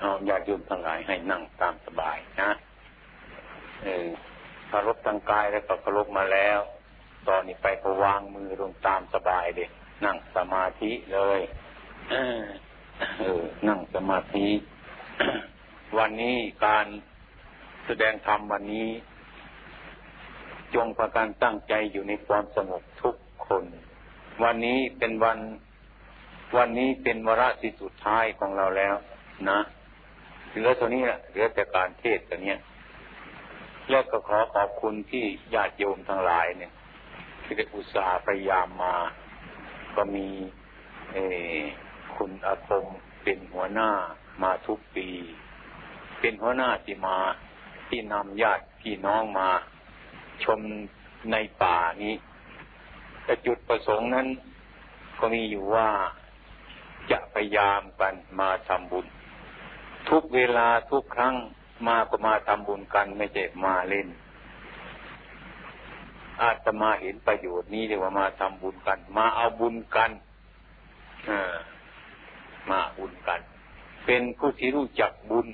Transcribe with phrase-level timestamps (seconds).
[0.00, 2.50] เอาญาติโยมทั้งหลายให้นั่งตามสบายนะ
[3.82, 4.08] เออ
[4.70, 6.60] คารพทางกายแล้วก็คารพมาแล้ว
[7.28, 9.64] ตอนนี้ไปก็วางมือลงตามสบายเด็
[10.04, 11.40] นั่งสมาธิเลย
[12.10, 14.48] เออนั่งสมาธิ
[15.98, 16.36] วันนี้
[16.66, 16.86] การ
[17.86, 18.88] แสดงธรรมวันนี้
[20.74, 23.64] จงประการตั้งใจอยู่ในความสงบทุกคน
[24.42, 25.38] วันนี้เป็นวัน
[26.56, 28.94] วันนี้เป็นวาระที่สุดท้ายของเราแล้ว
[29.50, 29.60] นะ
[30.48, 32.58] เหลือตัวนี้แหละเหลือแต่การเทศตัวเนี้ย
[33.90, 36.72] แล้วก็ขอขอบคุณที่ญาติโยมทั้งหลายเนี่ย
[37.42, 38.96] ที่ได้อุตส่าห์พยายามมา
[39.96, 40.28] ก็มี
[41.12, 41.18] เอ
[42.16, 42.84] คุณอาคม
[43.22, 43.90] เป็นหัวหน้า
[44.42, 45.08] มาทุกปี
[46.20, 47.18] เป็นหัวหน้าที่มา
[47.88, 49.48] ที่นำญาติพี่น้องมา
[50.44, 50.60] ชม
[51.32, 52.14] ในป่านี้
[53.24, 54.26] แต่จุดประสงค์นั้น
[55.18, 55.88] ก็มีอยู่ว่า
[57.10, 59.06] จะพยายามกันมาทำบุญ
[60.10, 61.34] ทุกเวลาทุกครั้ง
[61.86, 64.08] มาก็มาทำบุญกันไม่ใช่มาเล่น
[66.42, 70.10] อาจจะมาเห็นประโยชน์นี้เรียกว่ามาทำบุญกัน มาเอาบุญกัน
[72.70, 73.40] มาบุญกัน
[74.06, 75.46] เป็นผู้ที่รู้จักบุญ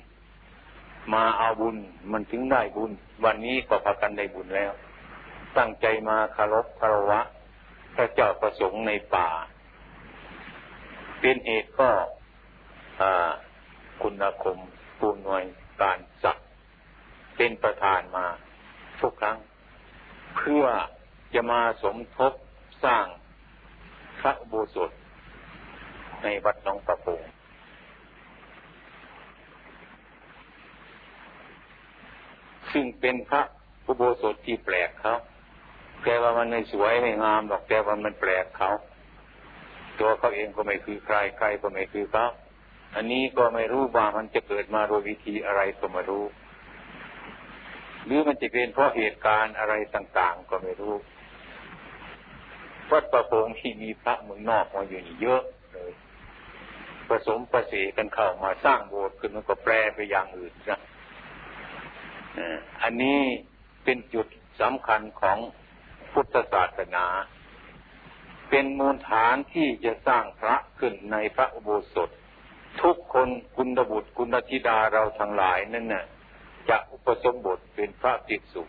[1.13, 1.75] มาเอาบุญ
[2.11, 2.91] มันถึงได้บุญ
[3.25, 4.71] วันนี้ก็พากันได้บุญแล้ว
[5.57, 7.19] ตั้งใจมาคารพคารวะ
[7.95, 9.29] พระเจ้าประสงค์ในป่า
[11.19, 11.89] เป็นเหตุก็
[14.01, 14.59] คุณอาคม
[14.99, 15.43] ปูนวย
[15.81, 16.37] การศัก
[17.37, 18.25] เป็นประธานมา
[18.99, 19.37] ทุกครั้ง
[20.37, 20.65] เพื่อ
[21.33, 22.33] จะมาสมทบ
[22.85, 23.05] สร้าง
[24.19, 24.91] พระอุโบสถ
[26.23, 27.21] ในวัดหนองประพง
[32.71, 33.41] ซึ่งเป็นพระ
[33.87, 35.15] อุโบสถที่แปลกเขา
[36.03, 38.71] แต่ว่ามันไม่สวยไม่งามหรอกแต่ว่ามันแปลกเขา
[39.99, 42.25] ตัวเขาเองก็ไม่คือใครใครก็ไม่คือเขา
[42.95, 46.25] อันนี้ก็ไม่รู้ว่ามันจะเกิดมาโดยวิธีอะไรก็ไม่รู้
[48.05, 50.95] หรือมันจะเป็นเพราะเหตุการณ์อะไรต่างๆ ก็ไม่รู้
[52.91, 55.41] วัดประโพงที่มีพระเมืองนอกมาอยู่นี่เยอะ
[55.73, 55.91] เลย
[57.07, 60.79] ผสมประสีกันเข้ามาสร้างโบสถ์ขึ้นมันก็แปลไปอย่างอื่นนะ
[62.81, 63.19] อันนี้
[63.83, 64.27] เป็นจุด
[64.61, 65.37] สำคัญของ
[66.13, 67.05] พุทธศาสนา
[68.49, 72.09] เป็นมูลฐานที่จะสร้างพระขึ้นในพระอุโบสถ
[72.81, 76.05] ทุกคนคุณบุตรคุณธิดาเราทั้งหลายนั่นน่ะ
[76.69, 78.63] จะอุปสมบทเป็นพระภิกษุ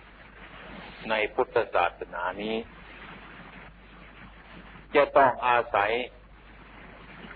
[1.10, 2.56] ในพุทธศาสนานี้
[4.94, 5.92] จะต้องอาศัย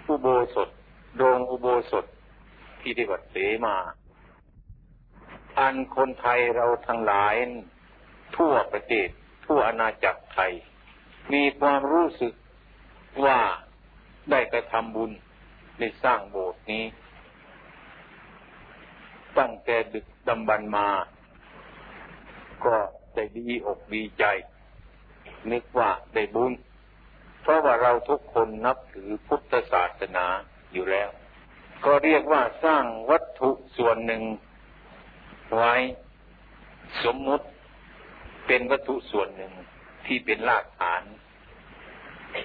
[0.09, 0.69] อุโบสถ
[1.16, 2.04] โรงอุโบสถ
[2.80, 3.76] ที่ที่วัดเสมา
[5.59, 7.34] อันคนไทยเราทั้งหลาย
[8.36, 9.09] ทั่วประเทศ
[9.47, 10.53] ทั่วอาณาจักรไทย
[11.32, 12.34] มีความรู้สึก
[13.25, 13.38] ว่า
[14.30, 15.10] ได้กระทำบุญ
[15.80, 16.84] ได้สร้างโบสถ์นี้
[19.38, 20.88] ตั้งแต่ดึกดำบรรมา
[22.64, 22.76] ก็
[23.14, 24.24] ได้ดีอกดีใจ
[25.52, 26.52] นึกว่าได้บุญ
[27.42, 30.26] เพราะว่าเราทุกคนนับถือพุทธศาสนา
[30.72, 31.10] อยู่แล้ว
[31.84, 34.22] ก็เรียกว่าสร้างวัตถุส่วนหนึ่ง
[35.56, 35.74] ไว้
[37.04, 37.47] สมมุติ
[38.47, 39.52] เป็นวัตถุส่วนหนึ่ง
[40.06, 41.02] ที่เป็นรากฐาน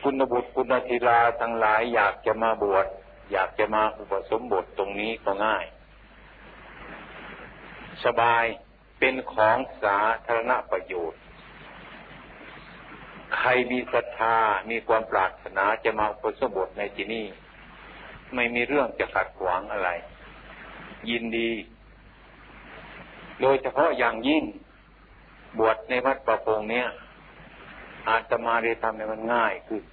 [0.04, 2.86] คุณบุตรคุณธิราทั้งหลายอยากจะมาบวช
[3.32, 5.66] อยากจะมาอุปสมบทตรงนี้ก็ง่าย
[8.06, 8.46] สบาย
[9.00, 11.22] เป็นของสาธารณประโยชน์
[13.38, 14.38] ใครมีศรัทธา
[14.70, 17.26] มีความปรารถนาจะมาอุปสมบทในที่นี้
[18.36, 19.90] ไม่มีเรื่องจะขัดขวางอะไร
[21.10, 21.52] ยินดี
[23.42, 24.44] โดยเฉพาะอย่างยิ่ง
[25.60, 26.88] บวชในวัดประพงเนี้ย
[28.10, 29.84] อาจจะมาได้ทำให้มันง่ายขึ้น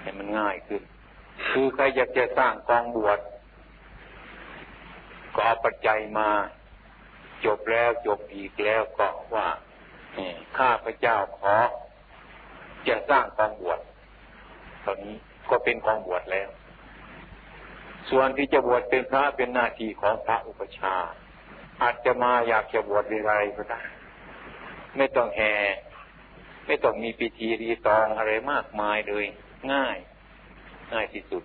[0.00, 0.82] ให้มันง่ายขึ้น
[1.44, 3.18] คือใครอยากจะสร้างกองบวช
[5.34, 6.30] ก็เอาปัจจัยมา
[7.44, 9.48] จบแล้วจบอีกแล้วก็ว่า
[10.58, 11.56] ข้าพระเจ้าขอ
[12.88, 13.80] จะสร้างกองบวช
[14.84, 15.16] ตอนนี้
[15.50, 16.48] ก็เป็นกองบวชแล้ว
[18.10, 20.96] ส่วนที่จะบวชเป็นพระเป็นหน้าที่ของพระอุปชา
[21.82, 23.82] อาจจะมาอยากจะบวชอะไรก็ได้
[24.96, 25.54] ไม่ต้องแห่
[26.66, 29.26] ไม่ต้องมีพิธีรีตองอะไรมากมายเลย
[29.72, 29.96] ง่าย
[30.92, 31.42] ง่ายที่สุด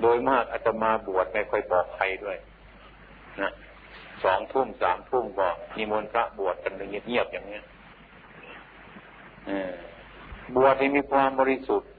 [0.00, 2.36] โดยมากอาตมาบวชไม่ค่อยบอกใครด้วย
[3.40, 3.52] นะ
[4.24, 7.64] สองทุ่มสามทุ่มก็นิมนต์พระบวชกันเงียบๆอย่างเนี้ย
[10.56, 11.90] บวชที่มีความบริสุทธิ์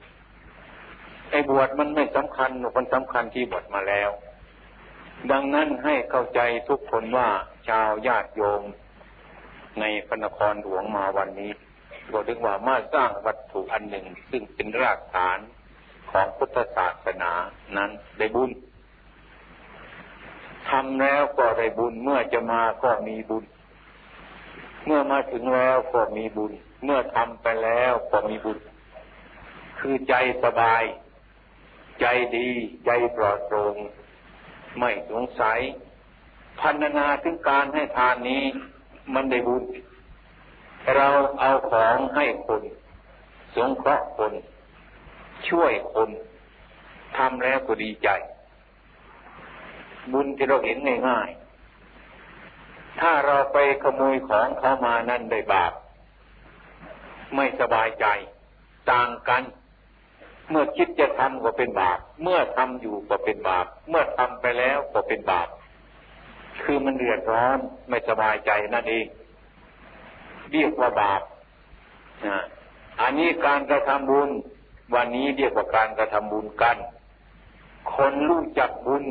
[1.30, 4.10] ไอ้บวชมันไม่สำคัญมันสำคัญที่บวชมาแล้ว
[5.30, 7.28] ดังนั้นให้เข้าใจทุกคนว่า
[7.68, 8.62] ชาวญาติโยม
[9.80, 11.50] ในพระนครหลวงมาวันนี้
[12.10, 15.38] ก็ถึงว่ามาสร้างวัตถุอันหนึ่ง ซึ่งเป็นรากฐาน
[16.10, 17.32] ของพุทธธศาสนา
[17.76, 18.50] นั้นได้บุญ
[20.68, 23.44] ทำแล้วก็ได้บุญ เมื่อจะมาก็มีบุญ
[24.86, 26.52] เมื่อมาถึงแล้วก็มีบุญ
[26.84, 28.58] เมื่อทำไปแล้วก็มีบุญ
[29.78, 30.14] คือใจ
[30.44, 30.82] สบาย
[32.00, 32.06] ใจ
[32.36, 32.48] ดี
[32.86, 33.76] ใจปลอดโปร่ง
[34.78, 35.60] ไม่สงสัย
[36.60, 38.42] พันนาถึงการให้ทานนี้
[39.14, 39.62] มันได้บุญ
[40.96, 41.08] เรา
[41.40, 42.62] เอาของให้คน
[43.54, 44.32] สงเคราะห์คน
[45.48, 46.10] ช่วยคน
[47.16, 48.08] ทำแล้วก็ดีใจ
[50.12, 50.76] บุญที่เราเห็น
[51.08, 55.72] ง่ายๆถ้าเราไปขโมยของเขามานั่นได้บาป
[57.34, 58.06] ไม่สบายใจ
[58.90, 59.42] ต่างกัน
[60.50, 65.48] เมื่อคิดจะทำก็เป็นบาป เมื่อทำอยู่ก็เป็นบาป เมื่อทำไปแล้วก็เป็นบาป
[66.62, 67.58] คือมันเดือดร้อน
[67.88, 69.06] ไม่สบายใจนั่นเอง
[70.52, 71.22] เรียกว่าบาป
[73.00, 74.30] อันนี้การกระทำบุญ
[74.94, 76.76] วันนี้เรียกว่าการกระทำบุญกัน
[77.94, 79.04] คนรู้จักบุญ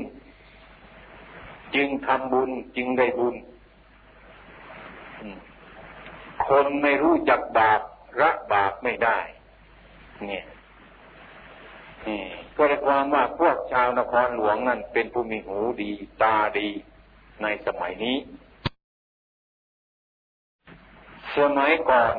[1.75, 3.35] จึงทำบุญจึงได้บุญ
[6.47, 7.81] คนไม่รู้จักบาป
[8.21, 9.19] ระบาปไม่ได้
[10.27, 10.45] เนี่ย
[12.55, 15.91] ก็ได้ความว่าพวกชาวนครหลวงนั่นเป็นผู้มีหูดี
[16.21, 16.69] ตาดี
[17.41, 18.17] ในสมัยนี้
[21.37, 22.15] สมัยก่อน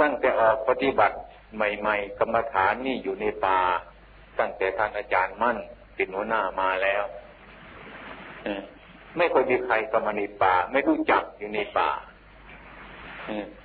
[0.00, 1.16] ตั้งแต่ออกปฏิบัติ
[1.54, 3.60] ใหม่ ๆ กรรมฐานนี่อยู่ในป่า
[4.38, 5.58] ตั้งแต่ท่านอาจารย์มั่น
[5.94, 7.04] เป็นหัวหน้ามาแล้ว
[9.16, 11.90] ไม่เคยมีใครก็มาในป่า ไม่รู้จักอยู่ในป่า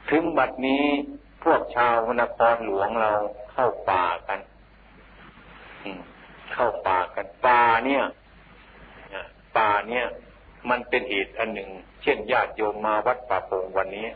[0.10, 0.84] ถึงบัดนี้
[1.44, 3.12] พวกชาวนครหลวงเรา
[3.54, 4.40] เข้าป่ากัน
[6.54, 8.04] เข้าป่ากันป่าเนี่ย
[9.58, 10.06] ป่าเนี่ย
[10.70, 11.70] มันเป็นเหตุอันหนึ่ง
[12.04, 14.08] เช่นญาติโยมมาวัดป่าโป่งวันนี้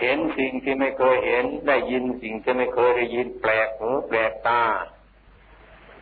[0.00, 4.62] เห็นสิ่งที่ไม่เคยเห็น ได้ยินสิ่งที่ไม่เคยได้ยิน แปลกหูแปลกตา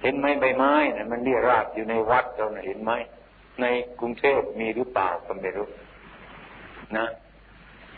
[0.03, 2.93] เห็นไหมใบไม้เนี่ยมันเรียราบอยู่ในวัดเราเห็นไหม
[3.61, 3.67] ใน
[4.01, 5.69] กรุงเทพมีหรือเปล่าก็ไม่รู้
[6.97, 7.07] นะ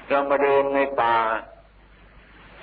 [0.08, 1.16] เรามาเดินในป่า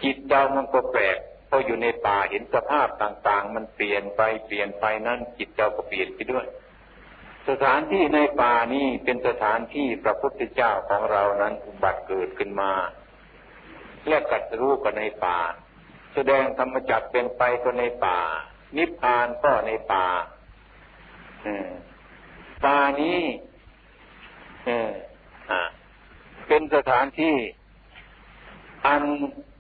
[0.04, 1.18] จิตเรามันก็แปลก
[1.54, 6.46] พออยู่ในป่าเห็นสภาพต่างๆ มันเปลี่ยนไปเปลี่ยนไปนั้นจิตเราก็เปลี่ยนไปด้วย
[7.50, 12.72] สถานที่ในป่านี้เป็นสถานที่พระพุทธเจ้าของเรานั้นอุบัติเกิดขึ้นมา
[14.08, 15.40] และกัดรู้ก็ในป่า
[16.14, 18.20] แสดงธรรมจักเป็นไปก็ในป่า
[18.78, 20.06] นิพพานก็ในป่า
[22.66, 23.20] ป่านี้
[26.48, 27.36] เป็นสถานที่
[28.88, 29.04] อัน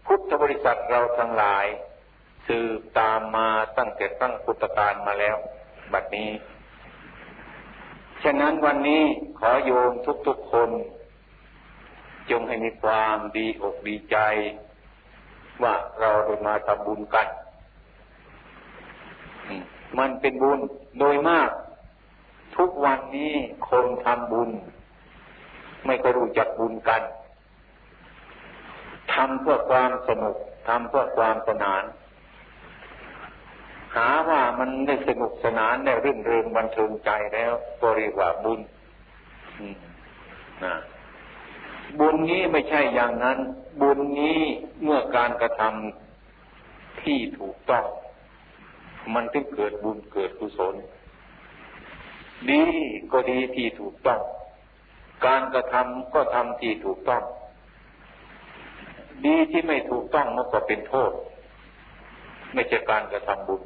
[0.06, 1.66] พุทธบริษัทเราทั้งหลาย
[2.48, 5.38] สืบตามมาตั้งแต่ตั้งพุทธกาลมาแล้ว
[5.94, 6.30] บัดนี้
[8.24, 9.04] ฉะนั้นวันนี้
[9.40, 9.92] ขอโยม
[10.28, 10.70] ทุกๆคน
[12.32, 14.18] จงให้มีความดีอกดีใจ
[15.64, 17.28] ว่าเราได้มาทำบุญกัน
[20.00, 20.60] มันเป็นบุญ
[21.00, 21.50] โดยมาก
[22.58, 23.34] ทุกวันนี้
[23.70, 24.50] คนทำบุญ
[25.86, 27.02] ไม่ก็รู้จักบุญกัน
[29.14, 30.36] ทำเพื่อความสนุก
[30.68, 31.84] ทำเพื่อความสนาน
[33.96, 38.60] หาว่ามันได้สนุกสนานได้รื่นเริงบันเทิงใจแล้วก็เรียกว่าบุญ
[40.64, 40.76] นะ
[42.00, 43.38] บุญนี้ไม่ใช่อย่างนั้น
[43.82, 44.40] บุญนี้
[44.84, 47.86] เมื่อการกระทำที่ถูกต้อง
[49.14, 50.76] มันถึงเกิดบุญเกิดกุศล
[52.50, 52.64] ดี
[53.12, 54.22] ก็ดีที่ถูกต้อง
[55.26, 57.24] การกระทำก็ทำที่ถูกต้อง
[59.26, 61.12] ดีที่ไม่ถูกต้องมันก็เป็นโทษ
[62.54, 63.62] ไม่ใช่การกระทำบุญ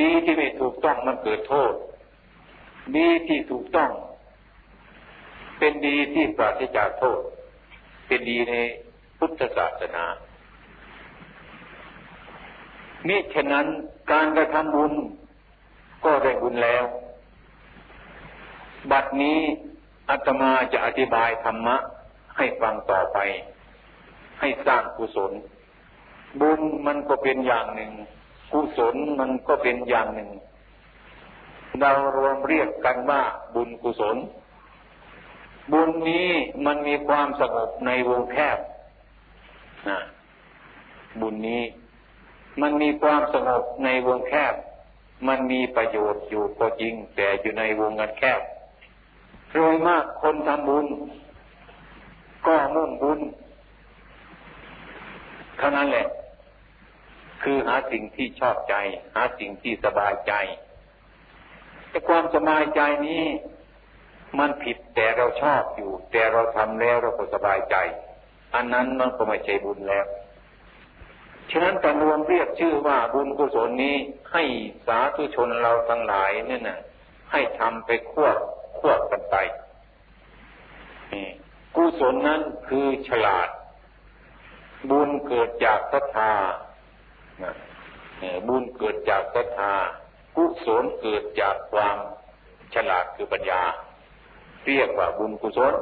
[0.00, 1.72] ดีที่ไม่ถูกต้องมันเกิดโทษ
[2.96, 3.90] ดีที่ถูกต้อง
[5.58, 7.20] เป็นดีที่ปราศจากโทษ
[8.06, 8.54] เป็นดีใน
[9.18, 10.04] พุทธศาสนา
[13.06, 13.66] มิฉะนั้น
[14.12, 14.92] การกระทำบุญ
[16.04, 16.84] ก็ได้บุญแล้ว
[18.90, 19.38] บัดนี้
[20.10, 21.76] อาตมาจะอธิบายธรรมะ
[22.36, 23.18] ให้ฟังต่อไป
[24.40, 25.32] ให้สร้างกุศล
[26.40, 27.92] บุญมันก็เป็นอย่างหนึ่ง
[28.52, 30.30] กุศลมันก็เป็นอย่างหนึ่ง
[31.80, 33.22] เรารวมเรียกกันว่า
[33.54, 34.16] บุญกุศล
[35.72, 36.28] บุญนี้
[36.66, 38.58] มันมีความสงบในวงแคบ
[39.88, 39.98] นะ
[41.20, 41.62] บุญนี้
[42.60, 44.54] มันมีความสงบในวงแคบ
[45.28, 48.40] มันมีประโยชน์อยู่ก็จริง แต่อยู่ในวงเงินแคบ
[49.52, 50.86] โดยมากคนทำบุญ
[52.46, 53.20] ก็มุ่งบุญ
[55.58, 56.06] เท่านั้นแหละ
[57.42, 58.74] คือหาสิ่งที่ชอบใจ
[59.14, 60.32] หาสิ่งที่สบายใจ
[61.90, 63.24] แต่ความสบายใจนี้
[64.38, 67.76] มันผิดแต่เราชอบอยู่ แต่เราทำแล้วเราก็สบายใจ
[68.54, 70.06] อันนั้นมันก็ไม่ใช่บุญแล้ว
[71.50, 73.96] ฉะนั้นการรวมเรียกชื่อว่าบุญกุศลนี้
[74.32, 74.44] ให้
[74.86, 76.78] สาธุชนเราทั้งหลายเนี่ยนะ
[77.32, 78.36] ให้ทำไปควบ
[78.78, 79.36] ควบกันไป
[81.76, 83.48] กุศลนั้นคือฉลาด
[84.90, 86.32] บุญเกิดจากศรัทธา
[88.48, 89.72] บุญเกิดจากศรัทธา
[90.36, 91.96] กุศลเกิดจากความ
[92.74, 93.62] ฉลาดคือปัญญา
[94.66, 95.74] เรียกว่าบุญกุศล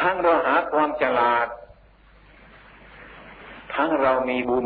[0.00, 1.48] ทั้งเราหาความฉลาด
[3.74, 4.64] ทั้งเรามีบุญ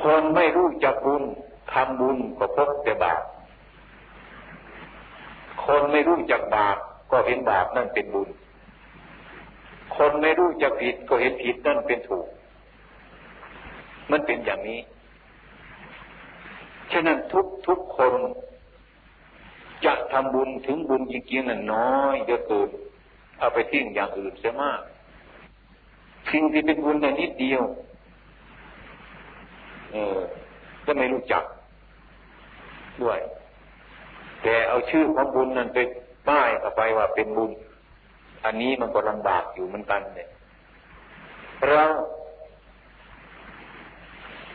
[0.00, 1.22] คนไม่รู้จักบุญ
[1.72, 3.22] ทำบุญก็พบแต่บาป
[5.64, 6.76] คนไม่รู้จักบาป
[7.10, 8.28] ก็เห็นบาปนั่นเป็นบุญ
[9.96, 12.26] คนไม่รู้จักผิดก็เห็นผิดนั่นเป็นถูก
[14.10, 14.80] มันเป็นอย่างนี้
[16.92, 18.12] ฉะนั้นทุกทุกคน
[19.84, 22.70] จะทำบุญถึงบุญจริงๆนั้นน้อยเดือเกิน
[23.38, 24.80] เอาไปทิ้งอย่างอื่นเสียมาก
[26.30, 27.62] สิ่งที่เป็นบุญแต่นิดเดียว
[29.92, 30.18] เออ
[30.84, 31.44] ก็ไม่รู้จัก
[33.02, 33.18] ด้วย
[34.42, 35.78] แต่เอาชื่อของบุญนั้นไป
[36.28, 37.50] ป้ายเข้าไปว่าเป็นบุญ
[38.46, 40.28] อันนี้มันก็ลำบากอยู่เหมือนกันเนี่ย
[41.70, 41.84] เรา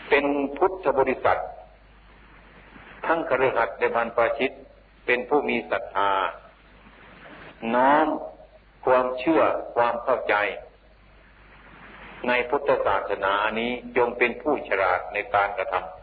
[0.09, 0.25] เป็น
[0.57, 1.39] พุทธบริษัท
[3.05, 4.51] ทั้งคฤหัสถ์ในบันปาชิต
[5.05, 6.11] เป็นผู้มีศรัทธา
[7.75, 8.07] น้อม
[8.85, 9.41] ความเชื่อ
[9.75, 10.35] ความเข้าใจ
[12.27, 15.97] ในพุทธศาสนานี้จงเป็นผู้ฉลาดในการกระทำ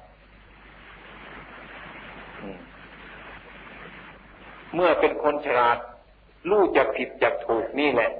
[4.74, 5.78] เมื่อเป็นคนฉลาด
[6.50, 8.10] รู้จักผิดจักถูกนี่แหละ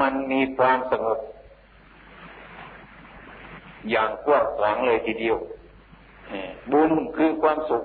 [0.00, 1.18] มันมีความสงบ
[3.90, 5.36] อย่างกว้างขวางเลยทีเดียว
[6.72, 7.84] บุญคือความสุข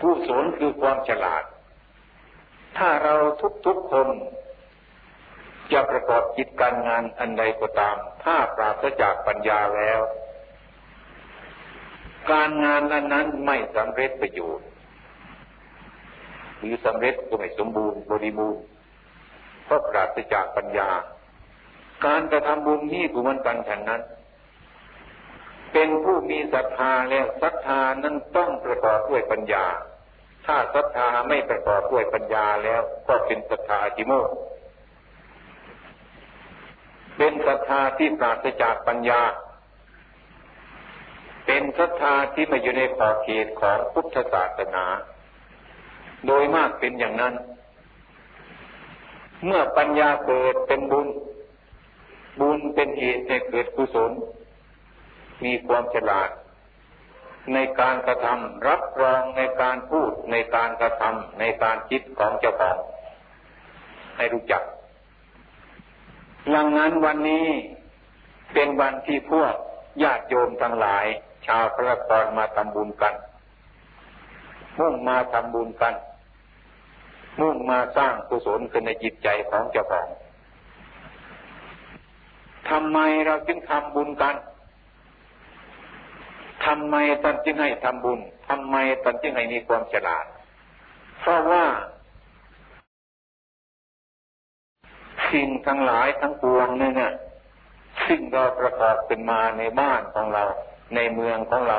[0.00, 1.44] กุศลคือความฉลาด
[2.76, 3.14] ถ้าเรา
[3.66, 4.08] ทุกๆคน
[5.72, 10.00] จะประกอบกิจการงานอันใดก็ตาม ถ้าปราศจากปัญญาแล้ว
[12.30, 14.66] การงานนั้นนั้นไม่สำเร็จประโยชน์
[16.60, 18.62] หรือสำเร็จก็ไม่สมบูรณ์บริบูรณ์
[19.64, 20.90] เพราะปราศจากปัญญา
[22.06, 24.02] การกระทำบุญนี่ก็เหมือนกันฉันนั้น
[25.72, 29.66] เป็นผู้มีศรัทธาแล้วศรัทธานั้นต้องประกอบด้วยปัญญา
[30.46, 34.30] ถ้าศรัทธาไม่ประกอบด้วยปัญญาแล้วก็เป็นศรัทธาอิโมก
[37.18, 39.22] เป็นศรัทธาที่ปราศจากปัญญา
[41.46, 44.84] เป็นศรัทธาที่ไม่อยู่ในขอบเขตของพุทธศาสนา
[46.26, 47.34] โดยมากเป็นอย่างนั้น
[49.44, 51.08] เมื่อปัญญาเกิดเป็นบุญ
[52.40, 54.12] บุญเป็นเหตุให้เกิดกุศล
[55.44, 56.30] มีความฉลาด
[57.54, 62.76] ในการกระทำรับรองในการพูดในการกระทำในการคิดของเจ้าของ
[64.16, 64.62] ให้รู้จัก
[66.54, 67.46] ดังนั้นวันนี้
[68.52, 69.54] เป็นวันที่พวก
[70.02, 71.06] ญาติโยมทั้งหลาย
[71.46, 73.14] ชาวพระกรมาทำบุญกัน
[74.78, 75.94] มุ่งมาทำบุญกัน
[77.38, 80.08] มุ่งมาสร้างกุศลขึ้นในจิตใจของเจ้าของ
[82.70, 84.36] ทำไมเราจึงทำบุญกัน
[86.64, 90.26] ทำไมท่านจึงให้ทำบุญทำไมท่านจึงให้มีความฉลาด
[91.20, 91.64] เพราะว่า
[95.32, 97.12] สิ่งทั้งหลายทั้งปวงเนี่ย
[98.06, 100.44] สิ่งเราประกอบเป็นมาในบ้านของเรา
[100.94, 101.78] ในเมืองของเรา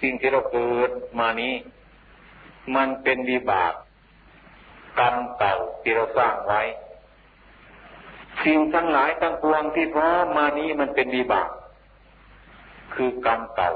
[0.00, 1.54] สิ่งที่เราเกิดมานี้
[2.76, 3.72] มันเป็นวิบาก
[4.98, 6.62] กรรมเก่าที่เราสร้างไว้
[8.44, 11.50] สิ่งทั้งหลายทั้งปวงที่พร้อมมานี้มันเป็นวิบาก
[12.94, 13.72] คือกรรมเก่า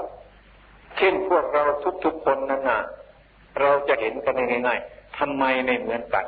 [0.97, 1.65] เช่นพวกเรา
[2.05, 2.81] ทุกๆคนนั้นนะ
[3.61, 4.35] เราจะเห็นกัน
[4.67, 6.25] ง่ายๆทำไมไม่เหมือนกัน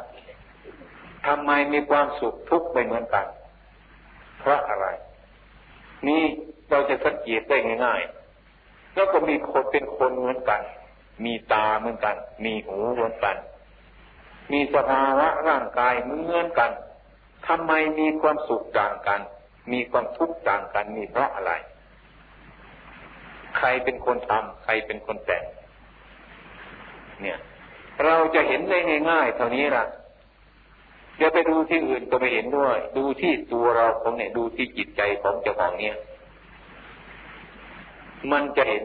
[1.27, 3.27] ทำไมมีความสุขทุกข์ไม่เหมือนกัน
[4.39, 4.87] เพราะอะไร
[6.09, 6.23] นี่
[6.71, 10.61] เราจะสังเกตได้ง่ายๆ แล้วก็มีคนเป็นคนเหมือนกัน
[11.25, 13.37] มีตาเหมือนกัน มีหูเหมือนกัน
[14.53, 16.71] มีสภาวะร่างกายเหมือนกัน
[17.49, 19.21] ทำไมมีความสุขต่างกัน
[19.73, 21.53] มีความทุกข์ต่างกันมีเพราะอะไร
[23.57, 25.45] ใครเป็นคนทำใครเป็นคนแต่ง
[27.23, 27.39] เนี่ย
[28.05, 28.79] เราจะเห็นได้
[29.11, 29.85] ง่ายๆเท่านี้ล่ะ
[31.21, 35.97] จะไปดูที่อื่นก็ไม่เห็นด้วย ดูที่ตัวเราของเนี่ยดูที่จิตใจของเจ้าของเนี่ย
[38.33, 38.85] มันจะเห็น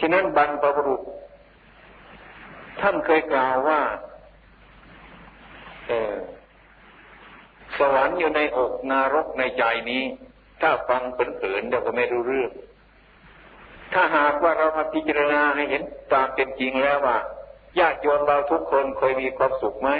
[0.00, 1.00] ฉะนั้นบรรพบุรุษ
[2.80, 3.80] ท่านเคยกล่าวว่า
[5.88, 6.14] เออ
[7.78, 10.02] สวรรค์อยู่ในอกนรกในใจนี้
[10.60, 12.50] ถ้าฟังเผินๆเราก็ไม่รู้เรื่อง
[13.94, 17.18] ถ้าหากว่าเรามาพิจารณาให้เห็นตามเป็นจริงแล้วว่า
[17.78, 19.90] ญาติโยมเราทุกคนเคยมีความสุขไหม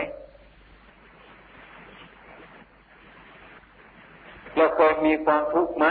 [4.57, 5.87] เราเคยมีความทุกข์ไหม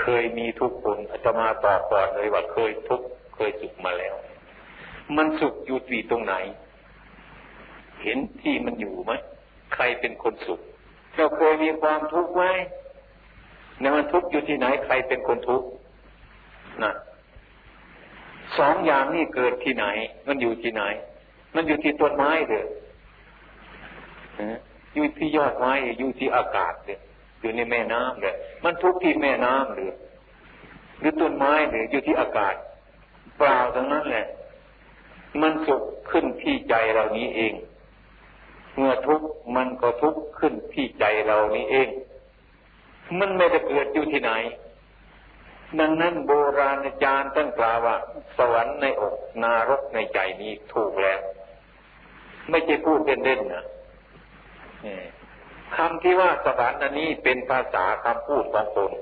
[0.00, 4.14] เคยมีทุกคนอาตมาตอบก่อนเลยว่าเคยทุกข์เคยสุขมาแล้ว
[5.16, 6.34] มันสุขอยู่ที่ตรงไหน
[8.02, 9.12] เห็นที่มันอยู่ไหม
[9.74, 10.60] ใครเป็นคนสุข
[11.14, 12.44] เราเคยมีความทุกข์ไหม
[13.80, 15.66] เนี่ยมันทุกข์อยู่ที่ไหนใครเป็นคนทุกข์
[16.84, 16.92] นะ
[18.58, 19.86] สองอย่างนี้เกิดที่ไหน
[20.28, 20.82] มันอยู่ที่ไหน
[21.54, 22.64] มันอยู่ที่ต้นไม้เด้อ
[24.94, 26.98] อยู่ที่ยอดไม้อยู่ที่อากาศเด้อ
[27.40, 29.92] อยู่ในแม่น้ำเด้อมันทุกที่แม่น้ำเด้อ
[31.00, 32.54] หรือต้นไม้เด้ออยู่ที่อากาศ
[33.38, 34.26] เปล่าทั้งนั้นแหละ
[35.42, 37.54] มันสุขขึ้นที่ใจเรานี้เอง
[38.76, 41.88] เมื่อทุกข์มันก็ทุกข์ขึ้นที่ใจเรานี้เอง
[43.18, 44.32] มันไม่ได้เกิดอยู่ที่ไหน
[45.80, 47.96] ดังนั้นโบราณอาจารย์ตั้งกล่าวว่า
[48.36, 51.18] สวรรค์ในอกนรกในใจนี้ถูกแล้ว
[52.50, 53.64] ไม่ใช่พูดเล่นๆนะ
[55.74, 58.92] คำที่ว่าสวรรค์อันนี้เป็นภาษาคำพูดของคน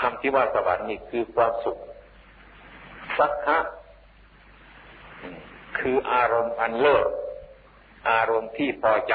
[0.00, 1.78] คำที่ว่าสวรรค์นี่คือความสุข
[3.18, 3.58] สักคะ
[5.78, 7.08] คืออารมณ์อันเลิศ
[8.10, 9.14] อารมณ์ที่พอใจ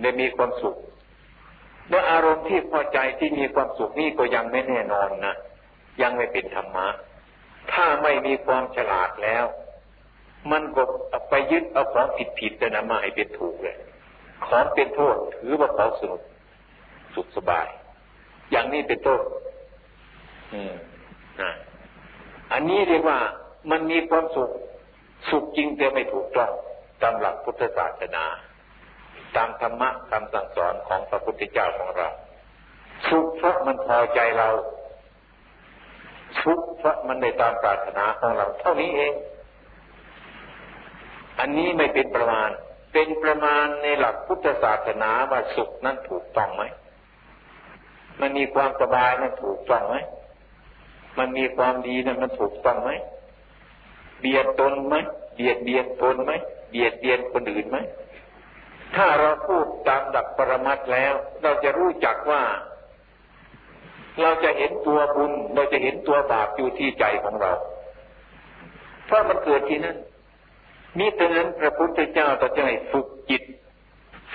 [0.00, 0.76] ได้มีความสุข
[1.88, 5.34] เมื่ออารมณ์ที่พอใจที่มีความสุขนี่ก็ยังไม่แน่นอนนะ
[6.02, 6.86] ยังไม่เป็นธรรมะ
[7.72, 9.44] ถ้าไม่มีความฉลาดแล้ว
[10.52, 10.82] มันก็
[11.30, 13.76] ไปยึดเอาของผิดผิดแต่นะมาให้เป็นถูกเลย
[14.46, 16.22] ของเป็นโทษถือว่าเขาสนุก
[17.14, 17.66] สุขสบาย
[18.50, 19.20] อย่างนี้เป็นต้น
[20.52, 20.74] อืม
[21.40, 21.52] นะ
[22.52, 23.18] อันนี้เรียกว่า
[23.70, 24.50] มันมีความสุข
[25.30, 26.50] สุขจริงแต่ไม่ถูกต้อง
[27.02, 28.24] ตามหลักพุทธศาสนา
[29.36, 32.08] ตามธรรมะคำสั่งสอนของพระพุทธเจ้าของเรา
[33.06, 34.48] ทุขเพราะมันพอใจเรา
[36.40, 39.12] ทุกข์เพราะมันในตามปรารถนาของเรา เท่านี้เอง
[41.38, 42.50] อันนี้ไม่เป็นประมาณ
[42.92, 46.62] เป็นประมาณในหลักพุทธศาสนาว่าสุขนั้นถูกต้องไหม
[48.20, 49.96] มันมีความสบายนั้นถูกต้องไหม
[51.18, 52.90] มันมีความดีนั้นมันถูกต้องไหม
[54.20, 54.94] เบียดตนไหม
[55.34, 56.32] เบียดเบียนตนไหม
[56.70, 57.78] เบียดเบียนคนอื่นไหม
[58.96, 62.42] ถ้าเราพูดตามดับปรมัตแล้ว เราจะรู้จักว่า
[64.22, 67.52] เราจะเห็นตัวบุญ เราจะเห็นตัวบาปอยู่ที่ใจของเรา
[69.06, 69.96] เพราะมันเกิดที่นั่น
[70.98, 73.42] นี่แต่นั้นพระพุทธเจ้าตรัสให้ฝึกจิต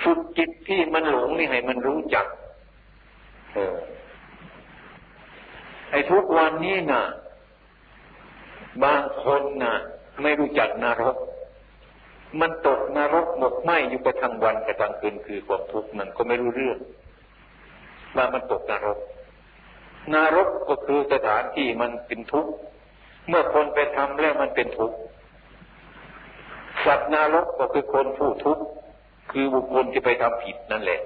[0.02, 2.26] ฝึกจิตที่มันหลงนี่ให้มันรู้จัก
[3.54, 3.76] เออ
[5.90, 7.02] ไอ้ทุกวันนี้น่ะ
[8.84, 9.74] บางคนน่ะ
[10.22, 11.16] ไม่รู้จักนรก
[12.40, 16.78] มันตกนรกหมกไหมอยู่ไปทั้งวันกับทั้งคืนคือความทุกข์มันก็ไม่รู้เรื่อง
[18.16, 18.98] ว่ามันตกนรก
[20.14, 22.52] นรกก็คือสถานที่มันเป็นทุกข์
[23.28, 24.96] เมื่อคนไปทำแล้วมันเป็นทุกข์
[26.84, 28.64] สัตว์นรกก็คือคนผู้ทุกข์
[29.32, 31.00] คือบุคคลที่ไปทำผิดนั่นแหละ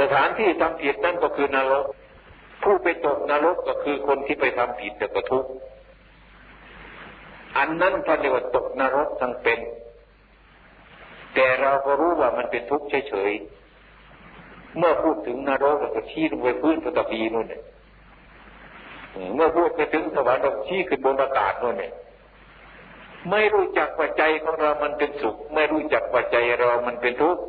[0.00, 1.84] สถานที่ทำผิดนั่นก็คือนรก
[2.62, 5.50] ผู้ไปตกนรกก็คือคนที่ไปทำผิดแต่ก็ทุกข์
[7.58, 9.60] อันนั้นพระเรียกว่าตกนรกทั้งเป็น
[11.34, 13.59] แต่เราก็รู้ว่ามันเป็นทุกข์เฉยๆ
[14.78, 17.62] เมื่อพูดถึงนรกก็ชี้ลงไปพื้นปฐพีนู่นเนี่ย
[19.34, 21.92] เมื่อพูดไปถึงสวรรค์เราชี้ขึ้นบนอากาศนู่นเนี่ย
[23.30, 27.42] ไม่รู้จักว่าใจของเรามันเป็นสุข ไม่รู้จักว่าใจเรามันเป็นทุกข์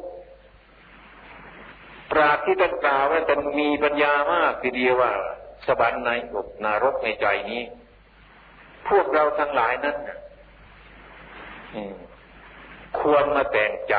[2.11, 5.11] ปราที่ท่านกล่าวว่าจะมีปัญญามากทีเดียวว่า
[5.67, 7.61] สวรรค์ในอกนรกในใจนี้
[8.89, 9.97] พวกเราทั้งหลายนั้น
[12.99, 13.95] ควรมาแต่งใจ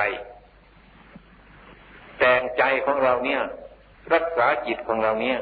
[2.25, 3.41] แต่งใจของเราเนี่ย
[4.15, 5.39] รักษาจิตของเราเนี่ย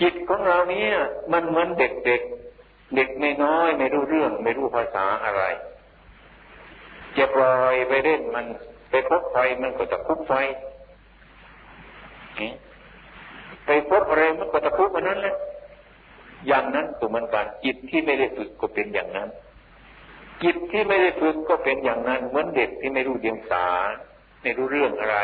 [0.00, 0.94] จิตของเราเนี่ย
[1.32, 2.22] มันเหมือนเด็กเด็ก
[2.96, 5.42] เด็กไม่น้อยไม่รู้เรื่อง ไม่รู้ภาษาอะไร
[7.16, 8.46] จะปล่อยไปเล่นมัน
[8.90, 10.32] ไปพบไฟมันก็จะคุบไฟ
[13.66, 15.36] ไปพบอะไรมันก็จะคุบมันนั้นแหละ
[16.46, 19.28] อย่างนั้นก็เหมือนกันจิตที่ไม่ได้ฝึกก็เป็นอย่างนั้น
[20.42, 23.66] จิตที่ไม่ได้ฝึกก็เป็นอย่างนั้นเหมือนเด็กที่ไม่รู้เดียงสา
[24.42, 25.18] ไม่รู้เรื่องอะไร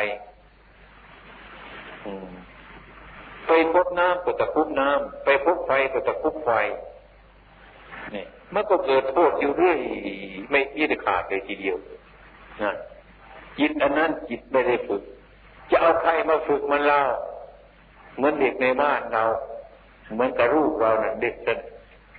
[3.46, 6.50] ไปพบน้ำก็ตะคุบน้ำไปพบไฟก็ตะคุบไฟ
[8.14, 9.78] นี่มันก็เกิดโทษอยู่เรื่อย
[10.50, 11.76] ไม่มีได้ขาดเลยทีเดียว
[12.62, 12.72] นะ
[13.58, 15.02] จิตอันนั้นจิตไม่ได้ฝึก
[15.70, 17.02] จะเอาใครมาฝึกมันเล่า
[18.16, 19.24] เหมือนเด็กในบ้านเรา
[20.12, 21.52] เหมือนกับรูปเรานี่ยเด็กจะ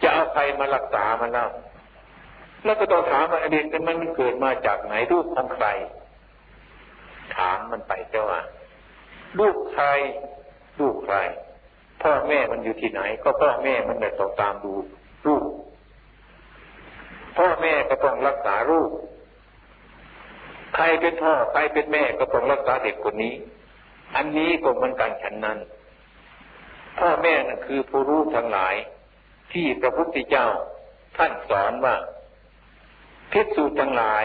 [0.01, 1.49] จะเอาใครมารักษามันแล้ว
[2.63, 5.67] แล้วก็ต้องถามว่าเด็กมันมันเกิดมาจากไหนรูปของใคร
[7.35, 8.41] ถามมันไปเจ้าว่า
[9.39, 9.87] ลูกใคร
[10.79, 11.17] ลูกใคร
[12.03, 14.73] พ่อแม่มันอยู่ที่ไหน ก็พ่อแม่มันไม่ต้องตามดู
[15.27, 15.43] ลูก
[17.37, 18.89] พ่อแม่ก็ต้องรักษาลูก
[20.75, 23.33] ใครเป็นพ่อใครเป็นแม่ก็ต้องรักษาเด็กคนนี้
[24.15, 25.57] อันนี้ก็เหมือนกันฉันนั้น
[26.99, 28.75] พ่อแม่นั่นคือผู้รู้ทั้งหลาย
[29.53, 30.47] ที่พระพุทธเจ้า
[31.17, 31.95] ท่านสอนว่า
[33.31, 34.23] พิสูจน์ทั้งหลาย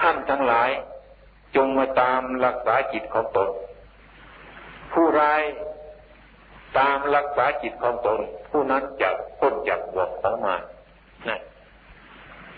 [0.00, 0.70] ท่านทั้งหลาย
[1.56, 3.48] จงมาตามรักษาจิตของตน
[4.92, 5.42] ผู้ร้าย
[6.78, 8.18] ตามรักษาจิตของตน
[8.50, 10.54] ผู้นั้นจะพ้นจากบวกของมา
[11.28, 11.40] นะ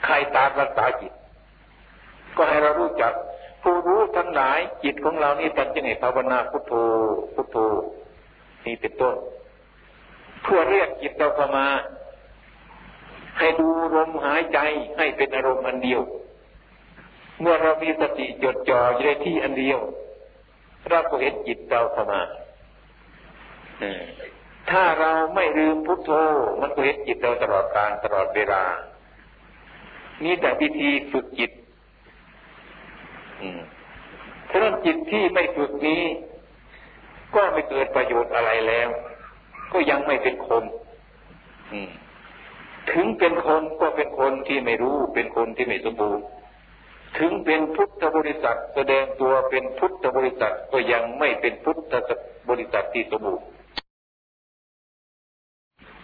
[0.05, 1.13] ใครตามรักษาจิต
[2.37, 3.13] ก็ให้เรารู้จัก
[3.63, 6.73] ผู้รู้ทั้งหลายจิตของเรานี่ตั้งใจภาวนาพุทโธ
[7.35, 7.57] พุทโธ
[8.67, 9.15] นี่เป็นต้น
[10.43, 11.67] เพื่อเรียกจิตเราเข้ามา
[13.39, 14.59] ให้ดูลมหายใจ
[14.97, 16.01] ให้เป็นอารมณ์อันเดียว
[17.41, 19.79] เมื่อเรามีสติจดจ่ออยู่ในที่อันเดียว
[20.91, 22.23] เราก็เห็นจิตเราเข้ามา
[24.71, 26.11] ถ้าเราไม่ลืมพุทโธ
[26.61, 28.65] มันก็เห็นจิตเราตลอดการตลอดเวลา
[30.25, 31.51] นี่แต่วิธีฝึกจิต
[34.47, 36.03] เพราะนั้นจิตที่ไม่ฝึกนี้
[37.35, 38.89] ก็ไม่เกิดประโยชน์อะไรแล้ว
[39.73, 40.65] ก็ยังไม่เป็นคน
[42.91, 46.25] ถึงเป็นคนก็เป็นคนที่ไม่รู้ เป็นคนที่ไม่สมบูรณ์
[47.19, 51.95] ถึงเป็นพุทธบริษัทแสดงตัวเป็นพุทธบริษัทก็ยังไม่เป็นพุทธ
[52.49, 53.47] บริษัทที่สมบูรณ์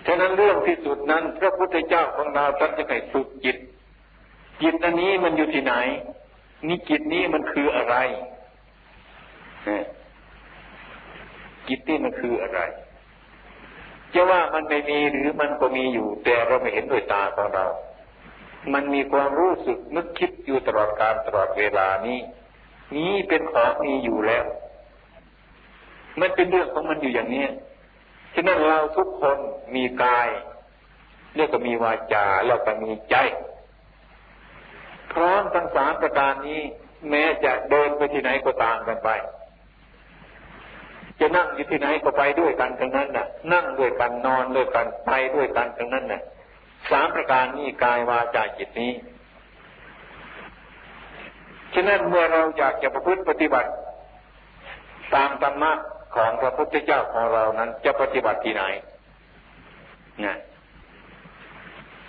[0.07, 3.57] ฉะนั้นเรื่องที่สุดนั้น พระพุทธเจ้าของเราท่านจะให้ฝึกจิต
[4.63, 5.75] จิตอันนี้มันอยู่ที่ไหน
[6.69, 7.97] นี่จิตนี้มันคืออะไร
[11.69, 12.61] จิตนี่มันคืออะไร
[14.15, 17.67] จะว่ามันไม่มีหรือมันก็มีอยู่ แต่เราไม่เห็นด้วยตาของเรา
[18.75, 22.19] มันมีความรู้สึกนึกคิดอยู่ตลอดการตลอดเวลานี้
[22.97, 24.45] นี้เป็นของมีอยู่แล้ว
[26.21, 27.47] มันเป็นเรื่องของมันอยู่อย่างนี้
[28.35, 29.39] ฉะนั้นเราทุกคน
[29.75, 30.29] มีกาย
[31.37, 33.17] เรียกว่ามีวาจาแล้วก็มีใจ
[35.13, 36.61] พร้อมทั้งสามประการนี้
[37.11, 39.11] แม้จะเดินไปที่ไหนก็ตามกันไป
[41.21, 46.23] จะนั่งอยู่ที่ไหนก็ไปด้วยกันทั้งนั้นน่ะ นั่งด้วยกันนอนด้วยกันไปด้วยกันทั้งนั้นน่ะ
[46.91, 48.93] สามประการนี้กายวาจาจิตนี้
[51.75, 53.71] ฉะนั้นเมื่อเราอยากจะประพฤติปฏิบัติ
[55.15, 55.73] ตามธรรมะ
[56.15, 58.65] ของพระพุทธเจ้าของเรานั้น จะปฏิบัติที่ไหน
[60.25, 60.37] นะ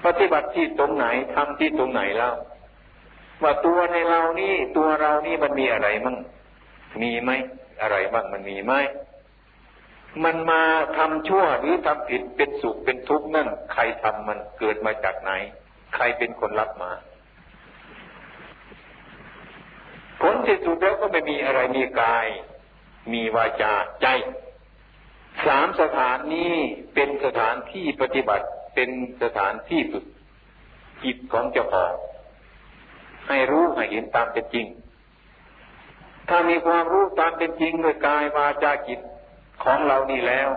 [0.06, 1.06] ปฏิบัติที่ตรงไหน
[1.36, 2.34] ทำที่ตรงไหนแล้ว
[3.44, 6.18] ว่าตัวในเรานี่ตัวเรานี่มันมีอะไรมั่ง
[7.02, 7.32] มีไหม
[7.82, 8.74] อะไรบ้างมันมีไหม
[10.24, 10.64] มันมา
[10.98, 15.32] ทำชั่วหรือทำผิดเป็นสุขเป็นทุกข์นั่นใครทำมันเกิดมาจากไหน
[15.96, 16.92] ใครเป็นคนรับมา
[20.22, 22.28] ผลที่สุดแล้วก็ไม่มีอะไรมีกาย
[23.14, 24.08] มีวาจาใจ
[25.46, 26.54] สามสถานนี้
[26.94, 28.90] เป็นสถานที่ปฏิบัติเป็น
[29.24, 30.06] สถานที่ฝึก
[31.04, 31.94] จิตของเจ้าของ
[33.28, 34.68] ให้รู้ให้เห็นตามเป็นจริง
[36.30, 39.00] ถ้ามีความรู้ตามเป็นจริงด้วยกายวาจาจิต
[39.64, 40.50] ของเรานี่แล้ว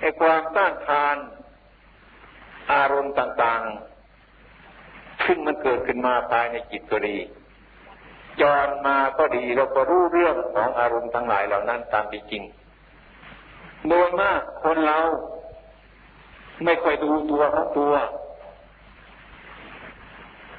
[0.00, 1.16] ไอ้ความต้านทาน
[2.72, 7.16] อารมณ์ต่างๆ ซึ่งมันเกิดขึ้นมาภายในจิตก็ดี
[8.40, 12.42] จรมาก็ดีเราก็รู้เรื่องของอารมณ์ทั้งหลายเหล่านั้นตามเป็นจริง
[13.88, 14.98] โดยมากคนเรา
[16.64, 17.92] ไม่ค่อยดูตัวของตัว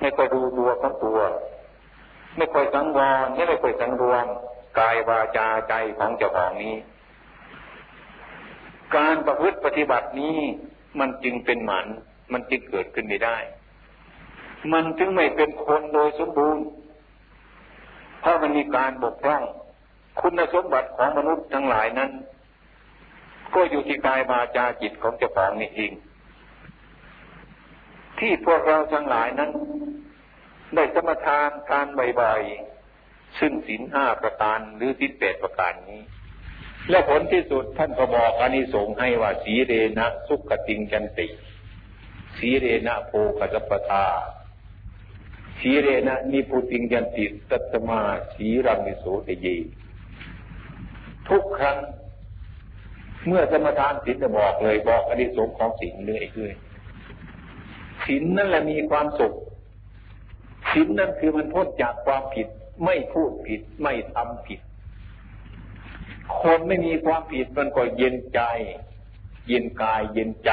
[0.02, 1.20] ไม่ค่อยดูตัวของตัว
[2.38, 4.26] ไม่ค่อยสังวรไม่ค่อยสังรวม
[4.80, 6.76] กายวาจาใจของเจ้าของนี้
[8.98, 10.38] การประพฤติปฏิบัตินี้
[11.00, 11.88] มันจึงเป็นหมัน
[12.32, 13.38] มันจึงเกิดขึ้นไม่ได้
[14.74, 16.66] มันจึงไม่เป็นคนโดยสมบูรณ์
[18.22, 19.44] เพราะมันมีการบกพร่อง
[20.22, 22.12] คุณสมบัติของมนุษย์ทั้งหลายนั้น
[23.56, 25.92] ก็อยู่ที่กายวาจาจิตของเจ้าของนี่เอง
[28.20, 29.52] ที่พวกเราทั้งหลายนั้น
[30.76, 31.88] ได้สมทานการ
[32.20, 36.02] บ่อยๆซึ่งศีลห้าประการหรือศีลแปดประการนี้
[36.89, 41.28] และผลที่สุดท่านก็บอกอานิสงส์ให้ว่าสีเรนะสุขติงจันติ
[42.38, 44.06] สีเรนะโพกสัปทา
[45.60, 48.02] สีเรนะนิพุติงยันติตัตมา
[48.36, 49.48] สีรังมิโสตเย
[51.30, 51.78] ทุกครั้ง
[53.28, 56.54] เมื่อสมทานศีลจะบอกเลยบอกอนิสงส์ของศีลเลยเลย
[58.06, 59.34] ศีลนั่นแหละมีความสุข
[60.72, 62.48] ศีลนั่นคือมันพ้นจากความผิด
[62.86, 64.60] ไม่พูดผิดไม่ทำผิด
[66.39, 68.41] คนไม่มีความผิดมันก็เย็นใจ
[69.48, 70.52] เย็นกายเย็นใจ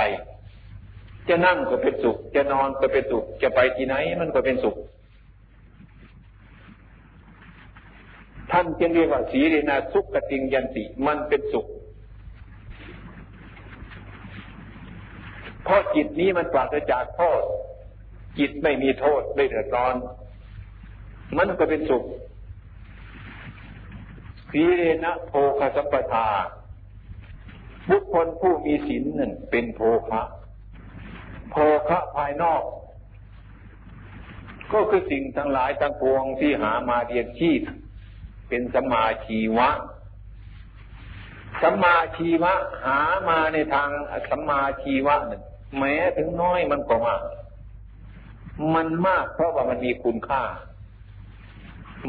[1.28, 4.76] จะนั่งก็เป็นสุข จะนอนก็เป็นสุข จะไปที่ไหนมันก็เป็นสุข
[8.52, 11.66] ท่านจึงเรียกว่าสีเรนาสุขกติงยันติมันเป็นสุข
[15.64, 17.42] เพราะจิตนี้มันปราศจากโทษ
[18.38, 19.94] จิตไม่มีโทษไม่เดือดร้อน
[21.38, 22.04] มันก็เป็นสุข
[24.50, 26.28] สีเรนะโภคสัมปทา
[27.88, 29.80] บุคคลผู้มีศีลนั่นเป็นโภ
[30.10, 30.22] คะ
[31.50, 31.56] โภ
[31.88, 32.62] คะภายนอก
[34.72, 37.60] ก็คือสิ่งทั้งหลายทั้งปวงที่หามาเรียนชีพ
[38.48, 39.68] เป็นสมาชีวะ
[41.62, 43.90] สัมมาชีวะหามาในทาง
[44.30, 45.42] สัมมาชีวะนึ่ง
[45.78, 47.22] แม้ถึงน้อยมันก็มาก
[48.74, 50.42] มันมากเพราะว่ามันมีคุณค่า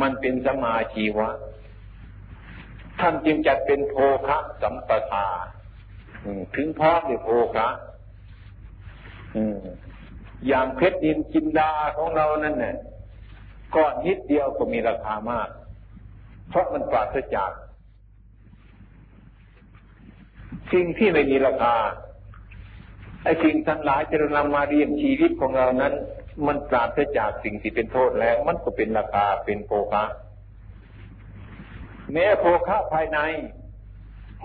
[0.01, 1.29] มันเป็นสัมมาชีวะ
[2.99, 3.95] ท่านจึงจัดเป็นโภ
[4.27, 5.25] คะสัมปทา
[6.55, 7.67] ถึงพร้อมด้วยโภคะ
[10.47, 12.75] อย่างเพชรดินจินดาของเรานั่นเนี่ย
[13.75, 15.49] ก้อนนิดเดียวก็มีราคามาก
[16.49, 17.51] เพราะมันปราศจาก
[20.73, 21.75] สิ่งที่ไม่มีราคา
[23.23, 25.93] ไอ้สิ่งทั้งหลายที่เรานำมาเรียนชีวิตของเรานั้น
[26.47, 30.03] มันปราศจากสิ่งที่เป็นโทษแล้ว มันก็เป็นราคาเป็นโภคะ
[32.13, 33.19] แม้โภคะภายใน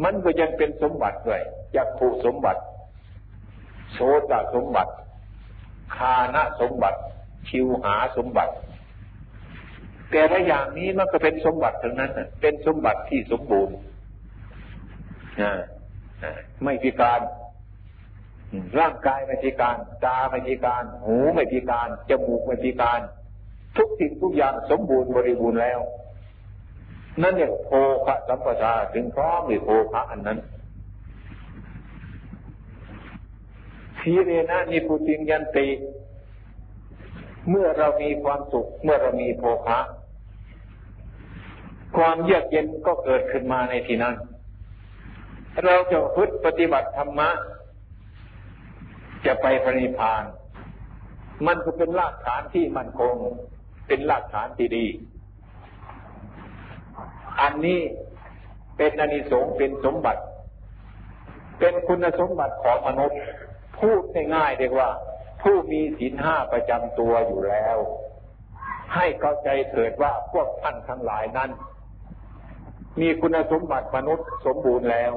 [0.05, 1.43] มันก็ยังเป็นสมบัติด้วย
[1.77, 2.63] จักผูสมบัติ
[3.93, 3.99] โส
[4.31, 4.93] ตสมบัติ
[5.97, 6.99] คานะสมบัติ
[7.49, 8.53] ชิวหาสมบัติ
[10.11, 13.77] แต่ละอย่างนี้มันก็เป็นสมบัติทั้งนั้นเป็นสมบัติที่สมบูรณ์
[16.65, 17.21] ไม่พิการ
[18.81, 23.01] ร่างกายไม่พิการ ตาไม่พิการ หูไม่พิการ จมูกไม่พิการ
[23.77, 25.81] ทุกสิ่งทุกอย่างสมบูรณ์บริบูรณ์แล้ว
[27.23, 27.71] นั่นเนี่ยโภ
[28.07, 30.39] คะสัมปทาถึงพร้อมหรือโภคะอันนั้น
[33.99, 35.69] ทีเรนะนิพุติงยันติ
[37.51, 39.81] เมื่อเรามีความสุข เมื่อเรามีโภคะ
[41.97, 44.15] ความเยือกเย็นก็เกิดขึ้นมาในที่นั้น
[45.65, 47.31] เราจะพึ่ปฏิบัติธรรมะ
[49.27, 50.23] จะไปพระนิพพาน
[51.47, 53.15] มันก็เป็นรากฐานที่มั่นคง
[53.87, 54.87] เป็นรากฐานที่ดี
[57.41, 57.81] อันนี้
[58.77, 60.23] เป็นอนิสงส์เป็นสมบัติ
[61.59, 63.21] เป็นคุณสมบัติของมนุษย์
[63.79, 64.03] พูด
[64.35, 64.91] ง่ายๆเรียกว่า
[65.43, 67.77] ผู้มีศีลห้าประจำตัวอยู่แล้ว
[68.95, 71.51] ให้เข้าใจเถิดว่าพวกท่านทั้งหลายนั้น
[73.01, 75.13] มีคุณสมบัติมนุษย์สมบูรณ์แล้ว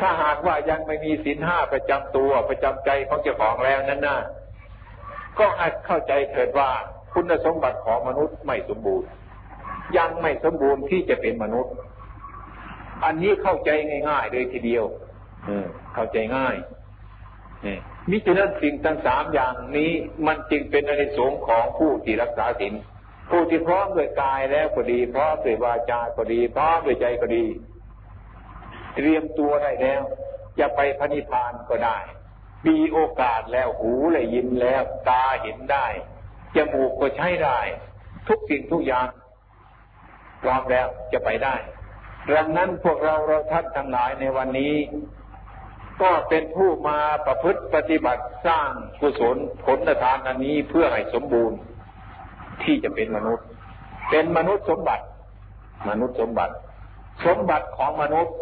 [0.00, 4.18] ถ้าหากว่ายังไม่มีศีลห้าประจำตัวประจำใจของเจ้าของแล้วนั้นน่ะ
[5.38, 6.70] ก็อาจเข้าใจเถิดว่า
[7.14, 9.08] คุณสมบัติของมนุษย์ไม่สมบูรณ์
[9.98, 11.74] ยังไม่สมบูรณ์ที่จะเป็นมนุษย์
[13.04, 13.70] อันนี้เข้าใจ
[14.08, 14.84] ง่าย ๆ เลยทีเดียว
[15.94, 16.56] เข้าใจง่าย
[18.10, 19.92] มิฉะนั้นสิ่งทั้งสามอย่างนี้
[20.26, 22.74] มันจึงเป็นอนิสงส์ของผู้ที่รักษาศีล
[23.30, 27.44] ผู้ที่พร้อมด้วยกายแล้วก็ดีพร้อมด้วยวาจาก็ดีพร้อมด้วยใจก็ดี
[28.94, 30.02] เตรียมตัวได้แล้ว
[30.58, 31.98] จะไปพระนิพพานก็ได้
[32.66, 35.86] มีโอกาสแล้วหูเลยยินแล้ว ตาเห็นได้
[36.56, 37.60] จมูกก็ใช้ได้
[38.28, 39.06] ทุกสิ่งทุกอย่าง
[40.42, 41.54] พร้อมแล้วจะไปได้
[42.36, 44.74] ดังนั้นพวกเราเราท่านทั้งหลายในวันนี้
[46.02, 51.58] ก็เป็นผู้มาประพฤติปฏิบัติสร้างกุศลผลทานอันนี้เพื่อให้สมบูรณ์
[52.62, 53.46] ที่จะเป็นมนุษย์
[54.10, 55.04] เป็นมนุษย์สมบัติ
[55.88, 56.54] มนุษย์สมบัติ
[57.26, 58.34] สมบัติของมนุษย์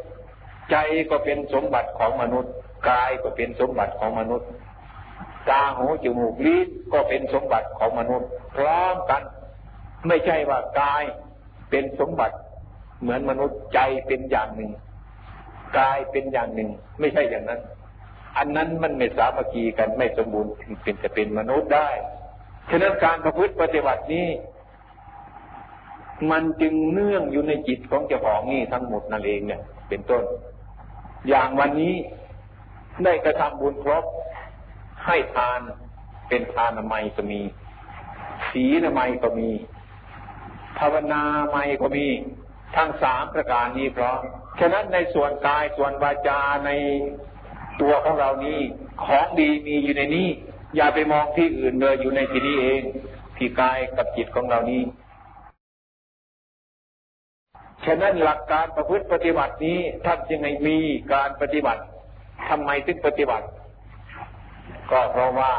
[0.71, 0.77] ใจ
[1.11, 2.53] ก็เป็นสมบัติของมนุษย์
[2.91, 4.49] กายก็เป็นสมบัติของมนุษย์
[5.51, 9.23] ตาหูจมูกลิ้นก็เป็นสมบัติของมนุษย์ พร้อมกัน
[10.09, 11.03] ไม่ใช่ว่ากาย
[11.71, 12.37] เป็นสมบัติ
[13.01, 14.71] เหมือนมนุษย์ใจเป็นอย่างหนึ่ง
[15.79, 17.61] กายเป็นอย่างหนึ่ง ไม่ใช่อย่างนั้น
[18.37, 21.89] อันนั้นมันไม่สามัคคีกันไม่สมบูรณ์ถึงเป็นจะเป็นมนุษย์ได้
[22.71, 24.29] ฉะนั้นการประพฤติปฏิบัตินี้
[26.31, 30.23] มันจึงเนื่องอยู่ในจิตของเจ้าของนี่ทั้งหมดนั่นเองเนี่ย เป็นต้น
[31.29, 31.95] อย่างวันนี้
[33.05, 34.05] ได้กระทำบุญครบ
[35.07, 35.61] ให้ทาน
[36.29, 37.41] เป็นทานไมก็มี
[38.51, 39.49] ศีลไมก็มี
[40.79, 42.07] ภาวนาไม่ก็มี
[42.77, 44.21] ทั้งสามประการนี้พร้อม
[44.61, 46.71] ฉะนั้นในส่วนกายส่วนวาจาใน
[47.81, 48.59] ตัวของเรานี้
[49.05, 50.29] ของดีมีอยู่ในนี้
[50.77, 52.83] อย่าไปมองที่อื่นเลยอยู่ในที่นี้เอง
[53.37, 54.83] ที่กายกับจิตของเรานี้
[57.85, 60.79] ฉะนั้นหลักการประพฤติปฏิบัตินี้ท่านจึงให้มี
[61.13, 61.83] การปฏิบัติ
[62.49, 63.47] ทำไมถึงปฏิบัติ
[64.91, 65.53] ก็เพราะว่า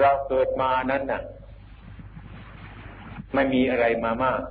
[0.00, 1.22] เราเกิดมานั้นน่ะ
[3.34, 4.42] ไม่มีอะไรมามาก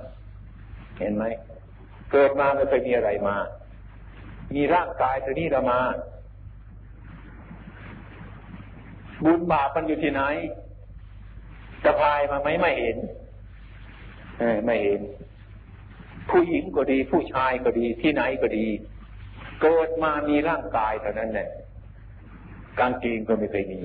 [0.98, 1.24] เห็นไหม
[2.12, 3.36] เกิดมาไม่เคยมีอะไรมา
[4.54, 5.80] มีร่างกายตัวนี้เรามา
[9.24, 10.22] บุญบาปมันอยู่ที่ไหน
[11.84, 12.96] จะพายมาไหมไม่เห็น
[14.64, 15.00] ไม่เห็น
[16.30, 18.66] ผู้หญิงก็ดี ผู้ชายก็ดีที่ไหนก็ดี
[19.62, 21.48] เกิดมามีร่างกายเท่านั้นแหละ
[22.78, 23.80] กางเกงก็ไม่เคยมี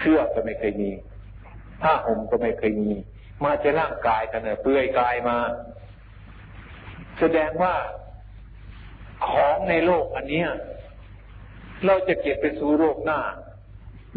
[0.00, 0.90] เสื้อก็ไม่เคยมี
[1.82, 2.90] ผ้าห่มก็ไม่เคยมี
[3.44, 5.38] มาจะร่างกายกันเน่ยเปลือยกายมา
[7.20, 7.74] แสดงว่า
[9.28, 10.44] ของในโลกอันนี้
[11.86, 13.20] เราจะเก็บไปสู่โลกหน้า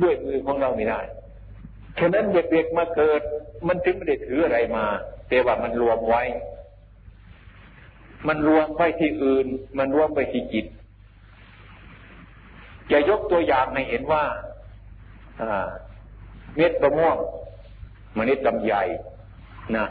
[0.02, 1.02] ด้วยมือของเราไม่ได้
[2.00, 3.22] ฉะนั้นเด็กๆมาเกิด
[3.68, 4.86] มันถึงไม่ได้ถืออะไรมา
[5.30, 6.24] แต่ว่ามันรวมไว้
[8.28, 10.66] มันรวมไว้ที่อื่น มันรวมไว้ที่จิต
[12.92, 14.24] จะยกตัวอย่างให้เห็นว่า
[16.56, 17.18] เม็ดมะม่วง
[18.18, 18.74] มเมล็ดลำไย
[19.78, 19.86] นะ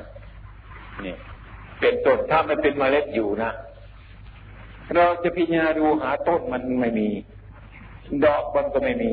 [1.02, 1.14] เนี่
[1.80, 3.50] เป็นต้นถ้ามันเป็นเมล็ดอยู่นะ
[4.96, 7.08] เราจะพิจารณาดูหาต้นมันไม่มี
[8.24, 9.12] ดอกมันก็ไม่มี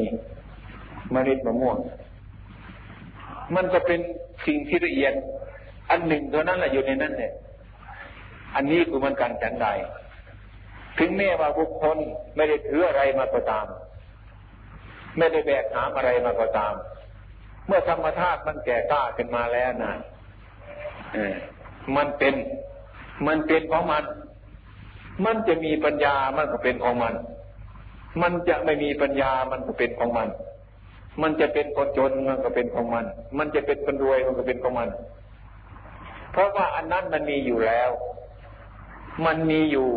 [1.13, 1.77] มเมล็ดมะม่วง
[3.55, 3.99] มันก็เป็น
[4.45, 5.13] สิ่งที่ละเอียด
[5.89, 7.33] อันหนึ่งเท่านั้นแหละอยู่ในนั้นเนี่ย
[8.55, 9.67] อันนี้คือมันการฉันใด
[10.99, 11.97] ถึงแม้ว่าบุคคล
[12.35, 13.67] ไม่ได้ถืออะไรมาก็ตาม
[15.17, 16.73] ไม่ได้แบกหามอะไรมาก็ตาม
[17.67, 19.93] เมื่อธรรมธาตุมันแก่กล้าขึ้นมาแล้วน่ะ
[21.95, 22.33] มันเป็น
[23.27, 24.03] มันเป็นของมัน
[25.25, 27.13] มันจะมีปัญญามันก็เป็นของมัน
[28.21, 30.29] มันจะไม่มีปัญญามันก็เป็นของมัน
[31.21, 33.05] มันจะเป็นคนจนมันก็เป็นของมัน
[33.37, 34.89] มันจะเป็นคนรวยมันก็เป็นของมัน
[36.31, 37.89] เพราะว่าอันนั้นมันมีอยู่แล้ว
[39.25, 39.89] มันมีอยู่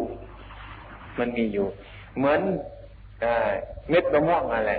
[1.18, 1.66] มันมีอยู่
[2.16, 2.40] เหมือน
[3.88, 4.72] เม็ดมะม่วงอะไร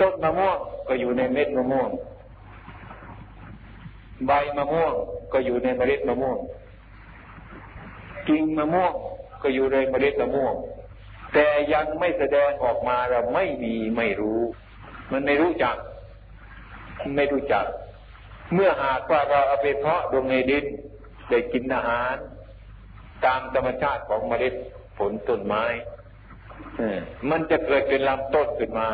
[0.00, 1.88] ต้นมะม่วงก็อยู่ในเม็ดมะม่วง
[4.26, 4.94] ใบมะม่วง
[5.32, 6.38] ก็อยู่ในเมล็ดมะม่วง
[8.28, 8.94] กิ่งมะม่วง
[9.42, 10.54] ก็อยู่ในเมล็ดมะม่วง
[11.34, 14.40] แต่ยังไม่แสดงออกมาเราไม่มีไม่รู้
[15.12, 15.76] มันไม่รู้จัก
[17.16, 17.66] ไม่รู้จัก
[18.54, 20.64] เมื่อหากว่าเราเอาไปเพาะลงในดิน
[21.30, 22.14] ได้กินอาหาร
[23.24, 24.54] ตามธรรมชาติของเมล็ด
[24.98, 25.64] ผลต้นไม้
[27.30, 28.88] มันจะเกิดเป็นลำต้นขึ้นมา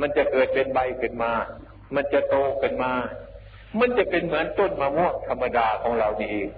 [0.00, 1.32] มันจะเกิดเป็นใบขึ้นมา
[1.94, 2.92] มันจะโตขึ้นมา
[3.78, 6.48] มันจะเป็นเหมือนต้นมะม่วงธรรมดาของเรานี่เอง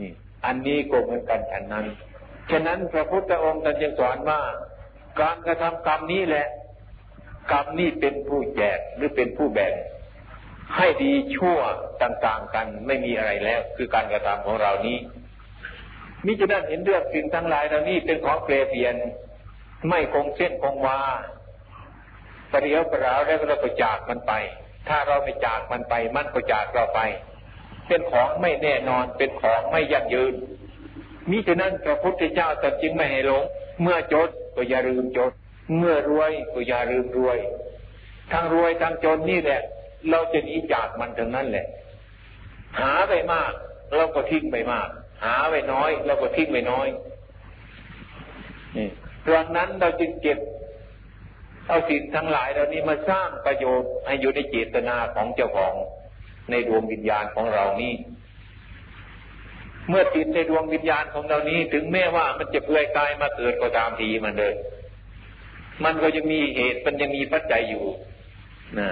[0.00, 0.12] นี่
[0.46, 1.86] อันนี้ก็เหมือนกันฉันนั้น
[2.50, 4.40] ฉะนั้นพระพุทธองค์ท่านจึงสอนว่า
[5.20, 6.46] การกระทำกรรมนี้แหละ
[7.52, 9.72] กรรมนี้เป็นผู้แจกหรือเป็นผู้แบ่ง
[10.76, 11.58] ให้ดีชั่ว
[12.02, 14.98] ต่างๆกันไม่มีอะไรแล้ว คือการกระทำของเรานี้
[16.24, 18.94] มิจะนั้นเห็นเรื่องสิ่งทั้งหลายเหล่านี้เป็นของเปลี่ยนเปลี่ยน
[19.88, 21.00] ไม่คงเส้นคงวา
[22.52, 24.32] ปริยวปราวแล้วเราก็จากมันไป
[24.88, 27.00] ถ้าเราไม่จากมันไป มันก็จากเราไป
[27.88, 30.34] เป็นของไม่แน่นอน เป็นของไม่ยั่งยืน
[31.30, 33.42] มิฉะนั้นพระพุทธเจ้าตรัสจึงไม่ให้หลง
[33.82, 35.32] เมื่อจดก็อย่าลืมจด
[35.78, 37.38] เมื่อรวยก็อย่าลืมรวย
[38.32, 39.60] ทั้งรวยทั้งจนนี่แหละ
[40.10, 41.66] เราจะหนีจากมันทั้งนั้นแหละ
[42.80, 43.52] หาไปมาก
[43.96, 44.88] เราก็ทิ้งไปมาก
[45.24, 46.88] หาไว้น้อยเราก็ทิ้งไว้น้อย
[48.76, 48.88] นี่
[49.26, 50.38] ดังนั้นเราจึงเก็บ
[51.68, 55.74] เอาสิ่งทั้งหลายเหล่านี้มาสร้างประโยชน์ให้อยู่ในเจตนาของเจ้าของ
[56.50, 57.94] ในดวงวิญญาณของเรานี้
[59.88, 64.54] เมื่อติดในดวงวิญญาณของเรานี้ ถึงแม้ว่ามันจะเปลือยกายมาเกิดก็ตามทีมันเลย
[65.84, 67.84] มันก็ยังมีเหตุมันยังมีปัจจัยอยู่
[68.78, 68.90] นะ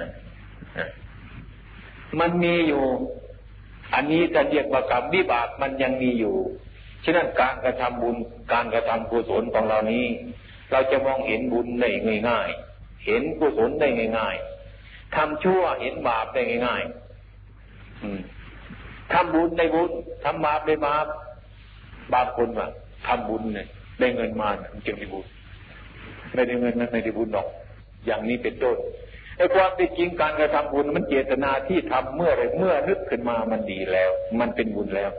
[2.20, 2.84] มันมีอยู่
[3.94, 6.36] อันนี้จะเรียกว่ากรรมวิบากมันยังมีอยู่
[7.04, 8.16] ฉะนั้นการกระทำบุญ
[8.52, 10.06] การกระทำกุศลของเรานี้
[10.74, 11.90] เราจะมองเห็นบุญได้
[12.28, 14.36] ง่าย ๆ เห็นกุศลได้ง่าย
[14.74, 19.90] ๆทำชั่วเห็นบาปได้ง่ายๆทำบุญได้บุญ
[20.24, 21.06] ทำบาปได้บาป
[22.14, 22.68] บางคนว่า
[23.06, 23.66] ทำบุญเนี่ย
[24.00, 24.48] ได้เงินมา
[24.86, 25.26] จึงได้บุญ
[26.32, 27.48] ไม่ได้เงินนั้นไม่ได้บุญหรอก
[28.06, 28.76] อย่างนี้เป็นต้น
[29.36, 34.10] ไอ้ความเป็นจริงการกระทำบุญมันเจตนาที่ทำเมื่อไรเมื่อนึกขึ้นมามันดีแล้ว
[34.40, 35.10] มันเป็นบุญแล้ว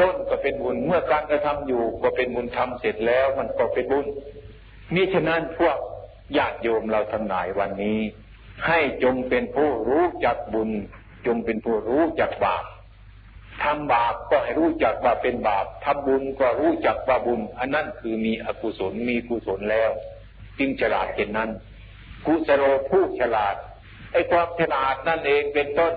[0.00, 4.06] ต้นก็เป็นบุญเมื่อการกระทำอยู่ก็เป็นบุญทำเสร็จแล้วมันก็เป็นบุญ
[4.94, 5.76] มิฉะนั้นพวก
[6.36, 8.00] ญาติโยมเราทั้งหลายวันนี้
[8.66, 10.70] ให้จงเป็นผู้รู้จักบุญ
[11.26, 12.64] จงเป็นผู้รู้จักบาป
[13.62, 19.90] ทำบาปก็ให้รู้จักว่าเป็นบาปทำบุญก็รู้จักว่าบุญ อันนั้นคือมีอกุศลมีกุศลแล้ว
[20.58, 21.50] จึงฉลาดเห็นนั้น
[22.26, 23.56] กุสโรผู้ฉลาด
[24.12, 25.92] ไอ้ความฉลาดนั่นเองเป็นต้น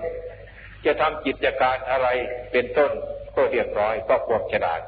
[0.84, 2.08] จะทำกิจการอะไร
[2.52, 2.92] เป็นต้น
[3.36, 4.80] ก็เรียบร้อยก็ความฉลาด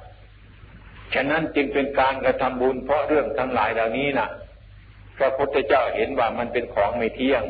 [1.14, 4.28] ฉะนั้นจึงเป็นการกระทำบุญ เพราะเรื่องทั้งหลายเหล่านี้นะ่ะ
[5.18, 7.42] พระพุทธเจ้าเห็นว่ามันเป็นของไม่เที่ยง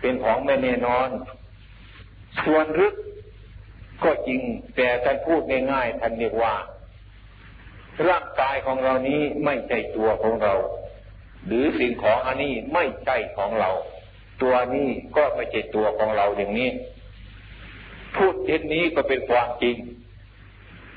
[0.00, 1.08] เป็นของไม่แน่นอน
[2.44, 2.94] ส่วนรึก
[4.04, 4.40] ก็จริง
[4.76, 5.40] แต่ท่านพูด
[5.72, 6.54] ง่ายๆท่านเรียกว่า
[8.08, 10.54] ร่างกายของเรานี้ไม่ใช่ตัวของเรา
[11.46, 13.70] หรือสิ่งของอันนี้ไม่ใช่ของเรา
[14.42, 16.70] ตัวนี้ก็ไม่ใช่ตัวของเราอย่างนี้
[18.16, 19.76] พูดเช่นนี้ก็เป็นความจริง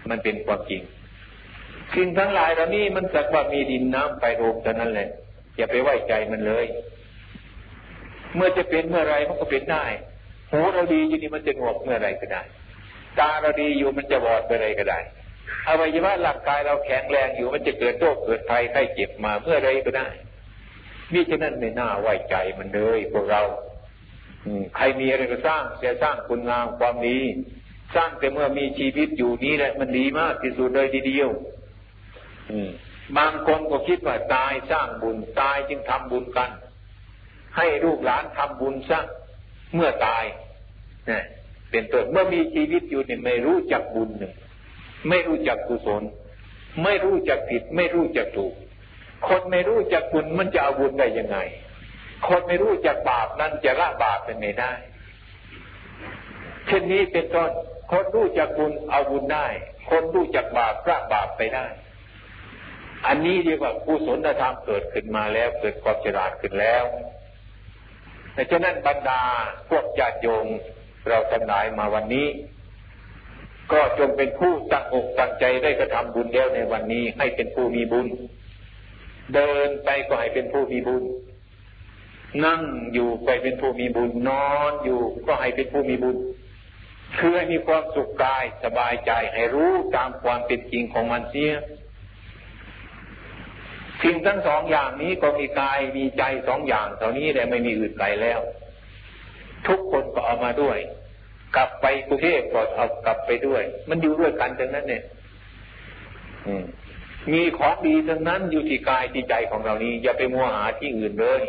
[0.09, 0.81] มันเป็นความจริง
[1.95, 5.09] สิ่งทั้งหลายเหล่านี้มันสักว่ามีดินน้ำไฟลมเท่านั้นแหละ
[5.57, 6.65] อย่าไปไว้ใจมันเลย
[8.35, 9.85] เมื่อจะเป็นเมื่อไรมันก็เป็นได้
[10.51, 12.41] หูเราดีอยู่นี่มันจะหนวกเมื่อไรก็ได้
[13.19, 14.99] ตาเราดีอยู่มันจะบอดเมื่อไรก็ได้
[15.67, 20.09] อวัยวะร่างกายเราแข็งแรงอยู่มันจะเกิดโรคเกิดภัยไข้เจ็บมาเมื่อไรก็ได้
[21.13, 23.41] นี่ฉะนั้นไม่น่าไว้ใจมันเลยพวกเรา
[24.75, 27.19] ใครมีอะไรก็สร้างเสีสร้างคุณงามความดี
[27.95, 31.29] สร้างแต่เมื่อมีชีวิตอยู่นี้แหละมันดีมากที่สุดเลยทีเดียว
[33.17, 36.49] บางคนก็คิดว่าตายสร้างบุญตายจึงทำบุญกัน
[37.57, 38.99] ให้ลูกหลานทำบุญซะ
[39.75, 40.23] เมื่อตาย
[41.07, 41.23] เนี่ย
[41.71, 44.33] เป็นต้นเมื่อมีชีวิตอยู่เนี่ยไม่รู้จักบุญหนึ่ง
[45.09, 46.03] ไม่รู้จักกุศล
[46.83, 48.53] ไม่รู้จักผิด ไม่รู้จักถูก
[49.27, 51.37] คนไม่รู้จักบุญมันจะเอาบุญได้ยังไง
[52.27, 54.71] คนไม่รู้จักบาปนั้นจะละบาปเป็นไม่ได้
[56.67, 57.51] เช่นนี้เป็นต้น
[57.91, 59.47] คนรู้จักบุญเอาบุญได้
[59.89, 61.65] คนรู้จักบาปละบาปไปได้
[63.07, 66.83] อันนี้เรียกว่ากุศลธรรมเกิดขึ้นมาแล้ว เกิดความฉลาดขึ้นแล้ว
[68.33, 69.21] แต่ฉะนั้นบรรดา
[69.69, 70.47] พวกญาติโยม
[71.07, 72.27] เราทั้งหลายมาวันนี้
[73.71, 78.07] ก็จงเป็นผู้ตั้งอกตั้งใจได้กระทำบุญแล้วในวันนี้ ให้เป็นผู้มีบุญ
[79.33, 81.03] เดินไปก็ให้เป็นผู้มีบุญ
[82.45, 82.61] นั่ง
[82.93, 86.17] อยู่ไปเป็นผู้มีบุญนอนอยู่ก็ให้เป็นผู้มีบุญ
[87.17, 91.53] คือให้มีความสุขกายสบายใจให้รู้ตามความเป็นจริงของมันเสีย
[94.03, 98.39] สิ่งทั้งสองอย่างนี้ก็มีกายมีใจสองอย่างเท่านี้แต่ไม่มีอื่นใดแล้ว
[99.67, 100.77] ทุกคนก็เอามาด้วย
[101.55, 105.03] กลับไปกรุงเทพก็เอากลับไปด้วย มันอยู่ด้วยกันทั้งนั้น เนี่ย
[107.33, 111.43] มีของดีทั้งนั้นอยู่ที่กายที่ใจของเรานี้ อย่าไปมัวหาที่อื่นเลย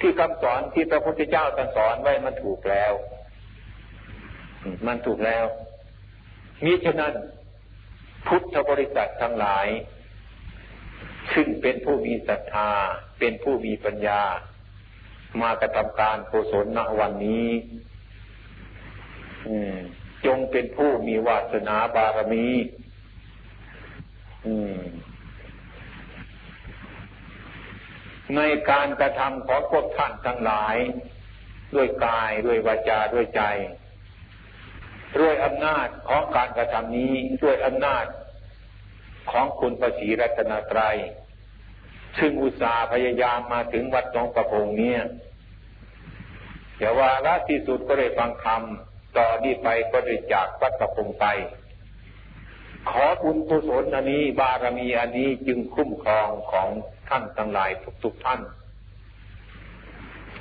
[0.00, 1.44] ที่คำสอนที่พระพุทธเจ้า
[1.76, 2.92] สอนไว้มันถูกแล้ว
[4.86, 5.44] มันถูกแล้ว
[6.64, 7.14] มิฉะนั้น
[8.26, 9.66] พุทธบริษัททั้งหลาย
[11.34, 12.70] ซึ่งเป็นผู้มีศรัทธา
[13.18, 14.22] เป็นผู้มีปัญญา
[15.40, 17.48] มากระทำการโกศลณวันนี้
[20.26, 22.46] จงเป็นผู้มีวาสนาบารมี
[28.36, 30.76] ในการกระทำของพวกท่านทั้งหลาย
[31.74, 33.42] ด้วยกายด้วยวาจาด้วยใจ
[35.20, 38.06] ด้วยอำนาจของการกระทำนี้ด้วยอำนาจ
[39.30, 40.96] ของคุณพระศรีรัตนตรัย
[42.18, 45.02] ซึ่งอุตสาห์พยายามมาถึงวัดหนองประพงเนี่ย
[46.76, 48.62] เดี๋ยวว่าละที่สุดก็ได้ฟังธรรม
[49.16, 51.26] ต่อนี้ไปก็ได้จากวัดประพงไป
[52.90, 56.68] ขอบุญกุศลอันนี้ บารมีอันนี้จึงคุ้มครองของ
[57.10, 57.70] ท่านทั้งหลาย
[58.04, 58.40] ทุกๆทท่าน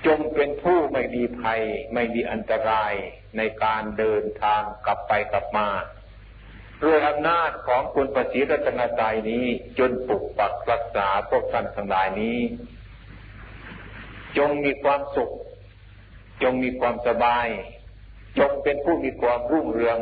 [0.05, 1.61] จงเป็นผู้ไม่มีภัย
[1.93, 2.93] ไม่มีอันตราย
[3.37, 5.69] ในการเดินทางกลับไปกลับมา
[6.83, 9.45] ด้วยอำนาจของคุณปฏิรัตนใจนี้
[9.79, 12.39] จนปกปักรักษาพวกท่านทั้งหลายนี้
[14.37, 15.31] จงมีความสุข
[16.43, 17.47] จงมีความสบาย
[18.39, 19.97] จงเป็นผู้มีความรุ่งเรือง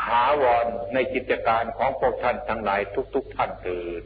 [0.00, 2.80] ถาวรในกิจการของพวกท่านทั้งหลาย
[3.14, 4.02] ทุกๆทท่านเถิด